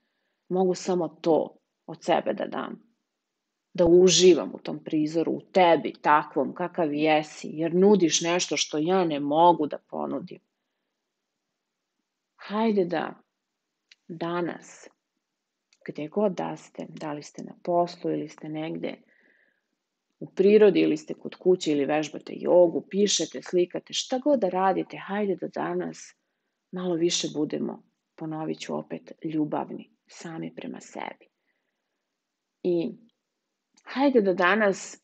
Mogu 0.49 0.75
samo 0.75 1.07
to 1.07 1.57
od 1.85 2.03
sebe 2.03 2.33
da 2.33 2.45
dam 2.45 2.91
da 3.73 3.85
uživam 3.85 4.51
u 4.53 4.59
tom 4.59 4.83
prizoru, 4.83 5.31
u 5.31 5.41
tebi, 5.41 5.93
takvom 6.01 6.53
kakav 6.53 6.93
jesi, 6.93 7.49
jer 7.51 7.75
nudiš 7.75 8.21
nešto 8.21 8.57
što 8.57 8.77
ja 8.77 9.05
ne 9.05 9.19
mogu 9.19 9.67
da 9.67 9.77
ponudim. 9.77 10.39
Hajde 12.35 12.85
da 12.85 13.13
danas, 14.07 14.87
gde 15.87 16.07
god 16.07 16.31
da 16.31 16.57
ste, 16.57 16.85
da 16.89 17.13
li 17.13 17.23
ste 17.23 17.43
na 17.43 17.53
poslu 17.63 18.11
ili 18.11 18.29
ste 18.29 18.49
negde 18.49 18.95
u 20.19 20.25
prirodi 20.25 20.79
ili 20.79 20.97
ste 20.97 21.13
kod 21.13 21.35
kuće 21.35 21.71
ili 21.71 21.85
vežbate 21.85 22.33
jogu, 22.35 22.85
pišete, 22.89 23.41
slikate, 23.41 23.93
šta 23.93 24.19
god 24.19 24.39
da 24.39 24.49
radite, 24.49 24.97
hajde 24.97 25.35
da 25.35 25.47
danas 25.47 26.15
malo 26.71 26.95
više 26.95 27.27
budemo, 27.33 27.83
ponovit 28.15 28.59
ću 28.59 28.75
opet, 28.75 29.11
ljubavni 29.23 29.89
sami 30.07 30.55
prema 30.55 30.81
sebi. 30.81 31.27
I 32.63 32.91
hajde 33.83 34.21
da 34.21 34.33
danas 34.33 35.01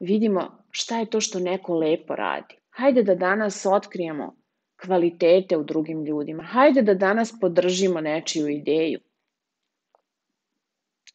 vidimo 0.00 0.64
šta 0.70 0.98
je 0.98 1.10
to 1.10 1.20
što 1.20 1.38
neko 1.38 1.74
lepo 1.74 2.14
radi. 2.14 2.54
Hajde 2.70 3.02
da 3.02 3.14
danas 3.14 3.66
otkrijemo 3.66 4.36
kvalitete 4.84 5.56
u 5.56 5.64
drugim 5.64 6.04
ljudima. 6.04 6.42
Hajde 6.42 6.82
da 6.82 6.94
danas 6.94 7.34
podržimo 7.40 8.00
nečiju 8.00 8.48
ideju. 8.48 9.00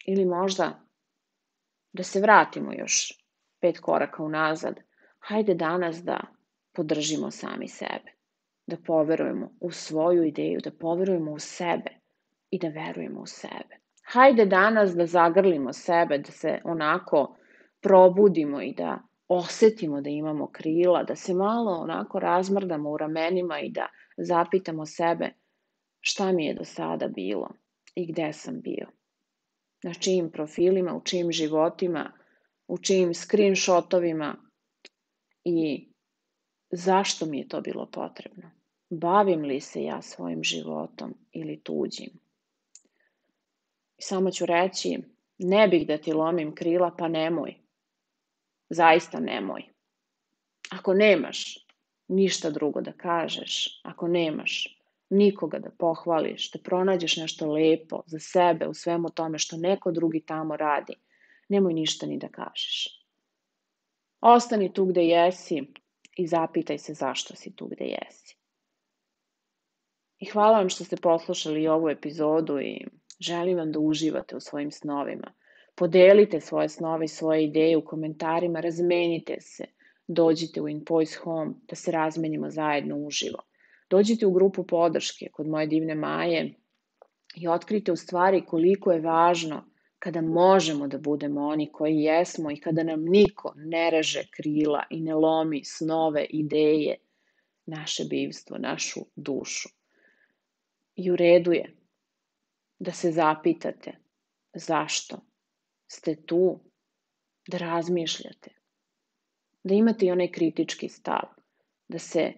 Ili 0.06 0.26
možda 0.26 0.80
da 1.94 2.04
se 2.04 2.22
vratimo 2.22 2.74
još 2.74 3.24
pet 3.62 3.80
koraka 3.80 4.24
unazad. 4.24 4.80
Hajde 5.20 5.54
danas 5.54 6.04
da 6.04 6.20
podržimo 6.74 7.32
sami 7.32 7.68
sebe. 7.68 8.12
Da 8.68 8.78
poverujemo 8.86 9.52
u 9.60 9.72
svoju 9.72 10.24
ideju, 10.24 10.60
da 10.64 10.72
poverujemo 10.72 11.32
u 11.32 11.40
sebe 11.40 11.92
i 12.50 12.60
da 12.60 12.68
verujemo 12.68 13.22
u 13.22 13.26
sebe. 13.26 13.80
Hajde 14.04 14.46
danas 14.46 14.96
da 14.96 15.06
zagrlimo 15.06 15.74
sebe, 15.74 16.18
da 16.18 16.32
se 16.32 16.62
onako 16.64 17.36
probudimo 17.82 18.62
i 18.62 18.74
da 18.74 19.00
osetimo 19.28 20.02
da 20.02 20.10
imamo 20.10 20.48
krila, 20.52 21.04
da 21.04 21.16
se 21.16 21.34
malo 21.34 21.72
onako 21.72 22.20
razmrdamo 22.20 22.90
u 22.90 22.98
ramenima 22.98 23.60
i 23.60 23.72
da 23.72 23.88
zapitamo 24.18 24.86
sebe 24.86 25.30
šta 26.00 26.32
mi 26.32 26.46
je 26.46 26.54
do 26.54 26.64
sada 26.64 27.08
bilo 27.08 27.50
i 27.96 28.12
gde 28.12 28.34
sam 28.34 28.62
bio. 28.62 28.88
Na 29.84 29.94
čijim 29.94 30.32
profilima, 30.32 30.96
u 30.96 31.02
čijim 31.04 31.32
životima, 31.32 32.12
u 32.68 32.78
čijim 32.78 33.14
screenshotovima 33.14 34.36
i 35.44 35.88
zašto 36.72 37.26
mi 37.26 37.38
je 37.40 37.48
to 37.48 37.62
bilo 37.62 37.86
potrebno. 37.92 38.52
Bavim 38.90 39.42
li 39.42 39.62
se 39.62 39.84
ja 39.84 40.02
svojim 40.02 40.44
životom 40.44 41.14
ili 41.32 41.64
tuđim? 41.64 42.10
Samo 44.02 44.32
ću 44.32 44.46
reći, 44.46 44.98
ne 45.38 45.68
bih 45.68 45.88
da 45.88 45.98
ti 45.98 46.14
lomim 46.14 46.56
krila, 46.56 46.96
pa 46.98 47.08
nemoj. 47.08 47.56
Zaista 48.70 49.20
nemoj. 49.20 49.64
Ako 50.72 50.94
nemaš 50.94 51.68
ništa 52.08 52.50
drugo 52.50 52.82
da 52.82 52.92
kažeš, 52.92 53.82
ako 53.84 54.08
nemaš 54.08 54.79
nikoga 55.10 55.60
da 55.60 55.70
pohvališ, 55.70 56.52
da 56.52 56.60
pronađeš 56.60 57.18
nešto 57.18 57.52
lepo 57.52 58.04
za 58.06 58.20
sebe 58.20 58.68
u 58.68 58.74
svemu 58.74 59.10
tome 59.10 59.40
što 59.40 59.58
neko 59.58 59.92
drugi 59.92 60.20
tamo 60.20 60.58
radi, 60.58 60.94
nemoj 61.50 61.74
ništa 61.74 62.06
ni 62.06 62.18
da 62.18 62.28
kažeš. 62.28 63.06
Ostani 64.22 64.74
tu 64.74 64.86
gde 64.86 65.02
jesi 65.02 65.62
i 66.18 66.28
zapitaj 66.28 66.78
se 66.78 66.94
zašto 66.94 67.36
si 67.36 67.56
tu 67.56 67.68
gde 67.68 67.86
jesi. 67.86 68.36
I 70.20 70.26
hvala 70.26 70.58
vam 70.58 70.70
što 70.70 70.84
ste 70.84 70.98
poslušali 70.98 71.68
ovu 71.68 71.90
epizodu 71.90 72.60
i 72.60 72.86
želim 73.20 73.58
vam 73.58 73.72
da 73.72 73.80
uživate 73.80 74.36
u 74.36 74.40
svojim 74.40 74.72
snovima. 74.72 75.34
Podelite 75.76 76.40
svoje 76.40 76.70
snove 76.70 77.06
i 77.06 77.08
svoje 77.08 77.44
ideje 77.44 77.78
u 77.78 77.86
komentarima, 77.86 78.60
razmenite 78.60 79.42
se, 79.42 79.66
dođite 80.08 80.62
u 80.62 80.68
InVoice 80.70 81.18
Home 81.24 81.54
da 81.68 81.76
se 81.76 81.92
razmenimo 81.92 82.50
zajedno 82.50 82.98
uživo. 82.98 83.49
Dođite 83.90 84.26
u 84.26 84.32
grupu 84.32 84.64
podrške 84.68 85.30
kod 85.32 85.48
moje 85.48 85.68
divne 85.68 85.96
Maje 85.96 86.56
i 87.36 87.48
otkrite 87.48 87.92
u 87.92 87.96
stvari 87.96 88.46
koliko 88.46 88.92
je 88.92 89.02
važno 89.02 89.66
kada 90.00 90.22
možemo 90.22 90.88
da 90.88 90.98
budemo 90.98 91.42
oni 91.42 91.72
koji 91.72 91.96
jesmo 91.96 92.52
i 92.52 92.60
kada 92.60 92.84
nam 92.84 93.04
niko 93.04 93.54
ne 93.56 93.90
reže 93.90 94.24
krila 94.36 94.84
i 94.90 95.02
ne 95.02 95.16
lomi 95.16 95.62
snove, 95.66 96.26
ideje, 96.30 96.96
naše 97.66 98.04
bivstvo, 98.10 98.58
našu 98.58 99.00
dušu. 99.16 99.70
I 100.96 101.12
u 101.12 101.16
redu 101.16 101.52
je 101.52 101.76
da 102.80 102.92
se 102.92 103.12
zapitate 103.12 103.98
zašto 104.54 105.20
ste 105.88 106.16
tu 106.26 106.60
da 107.48 107.58
razmišljate, 107.58 108.52
da 109.64 109.74
imate 109.74 110.06
i 110.06 110.12
onaj 110.12 110.32
kritički 110.32 110.90
stav, 110.90 111.28
da 111.88 112.00
se 112.00 112.34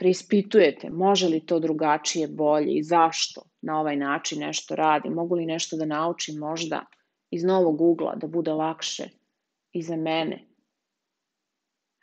preispitujete 0.00 0.90
može 0.90 1.28
li 1.28 1.40
to 1.46 1.58
drugačije, 1.60 2.28
bolje 2.28 2.72
i 2.72 2.82
zašto 2.82 3.42
na 3.62 3.80
ovaj 3.80 3.96
način 3.96 4.40
nešto 4.40 4.76
radi, 4.76 5.10
mogu 5.10 5.34
li 5.34 5.46
nešto 5.46 5.76
da 5.76 5.84
naučim 5.84 6.38
možda 6.38 6.84
iz 7.30 7.44
novog 7.44 7.80
ugla, 7.80 8.14
da 8.16 8.26
bude 8.26 8.52
lakše 8.52 9.08
i 9.72 9.82
za 9.82 9.96
mene. 9.96 10.44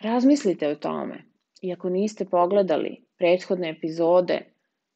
Razmislite 0.02 0.68
o 0.68 0.76
tome 0.76 1.24
i 1.62 1.74
ako 1.74 1.90
niste 1.90 2.26
pogledali 2.26 3.06
prethodne 3.18 3.70
epizode 3.70 4.40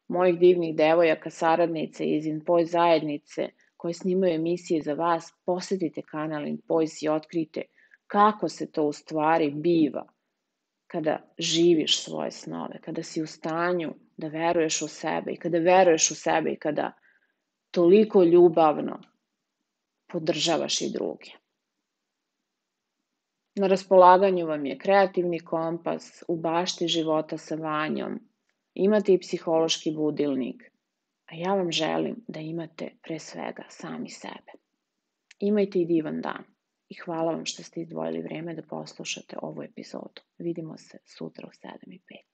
mojih 0.07 0.39
divnih 0.39 0.75
devojaka 0.75 1.29
saradnice 1.29 2.05
iz 2.05 2.25
Inpoj 2.25 2.65
zajednice– 2.65 3.49
koje 3.81 3.93
snimaju 3.93 4.33
emisije 4.33 4.81
za 4.81 4.93
vas, 4.93 5.33
posetite 5.45 6.01
kanal 6.01 6.47
Invoice 6.47 7.05
i 7.05 7.09
otkrite 7.09 7.61
kako 8.07 8.49
se 8.49 8.71
to 8.71 8.83
u 8.83 8.93
stvari 8.93 9.51
biva 9.51 10.07
kada 10.91 11.17
živiš 11.37 12.03
svoje 12.03 12.31
snove, 12.31 12.81
kada 12.81 13.03
si 13.03 13.21
u 13.21 13.27
stanju 13.27 13.93
da 14.17 14.27
veruješ 14.27 14.81
u 14.81 14.87
sebe 14.87 15.31
i 15.31 15.37
kada 15.37 15.57
veruješ 15.57 16.11
u 16.11 16.15
sebe 16.15 16.51
i 16.51 16.59
kada 16.59 16.91
toliko 17.71 18.23
ljubavno 18.23 18.99
podržavaš 20.07 20.81
i 20.81 20.91
druge. 20.93 21.31
Na 23.55 23.67
raspolaganju 23.67 24.47
vam 24.47 24.65
je 24.65 24.77
kreativni 24.77 25.39
kompas 25.39 26.23
u 26.27 26.35
bašti 26.35 26.87
života 26.87 27.37
sa 27.37 27.55
vanjom, 27.55 28.19
imate 28.73 29.13
i 29.13 29.19
psihološki 29.19 29.91
budilnik, 29.91 30.71
A 31.31 31.35
ja 31.35 31.53
vam 31.55 31.71
želim 31.71 32.15
da 32.27 32.39
imate 32.39 32.91
pre 33.03 33.19
svega 33.19 33.63
sami 33.69 34.09
sebe. 34.09 34.51
Imajte 35.39 35.79
i 35.79 35.85
divan 35.85 36.21
dan 36.21 36.43
i 36.91 36.95
hvala 37.05 37.31
vam 37.31 37.45
što 37.45 37.63
ste 37.63 37.81
izdvojili 37.81 38.21
vreme 38.21 38.55
da 38.55 38.61
poslušate 38.61 39.37
ovu 39.41 39.63
epizodu. 39.63 40.21
Vidimo 40.37 40.77
se 40.77 40.97
sutra 41.05 41.47
u 41.47 41.51
7 41.67 41.71
i 41.87 41.99
5. 41.99 42.30